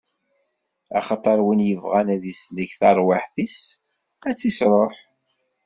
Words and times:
Axaṭer 0.97 1.37
win 1.45 1.65
yebɣan 1.69 2.07
ad 2.15 2.23
isellek 2.33 2.71
taṛwiḥt-is 2.79 3.57
ad 4.29 4.35
tt-isṛuḥ. 4.35 4.93